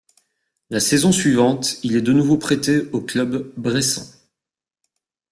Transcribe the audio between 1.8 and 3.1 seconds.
il est de nouveau prêté au